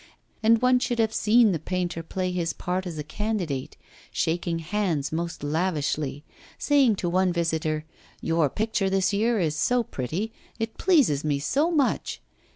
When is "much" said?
11.69-12.19